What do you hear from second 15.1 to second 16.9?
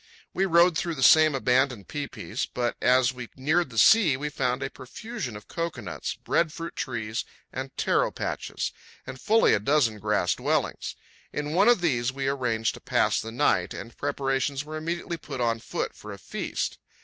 put on foot for a feast.